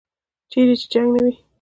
[0.51, 1.33] چیرې چې جنګ نه وي.